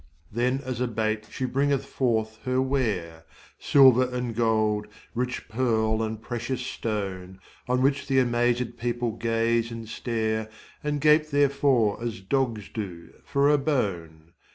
Then 0.31 0.61
as 0.65 0.81
a 0.81 0.87
bait 0.87 1.27
she 1.29 1.45
bringeth 1.45 1.85
forth 1.85 2.39
her 2.45 2.59
ware, 2.59 3.23
Silver 3.59 4.05
and 4.09 4.35
gold, 4.35 4.87
rich 5.13 5.47
pearl 5.47 6.01
and 6.01 6.19
precious 6.19 6.61
stone, 6.65 7.39
On 7.67 7.83
which 7.83 8.07
the 8.07 8.17
amazed 8.17 8.79
people 8.79 9.11
gaze 9.11 9.69
and 9.71 9.87
stare 9.87 10.49
And 10.83 10.99
gape 11.01 11.29
therefore 11.29 12.01
as 12.01 12.19
dogs 12.19 12.67
do 12.69 13.13
for 13.23 13.47
a 13.51 13.59
bone. 13.59 14.33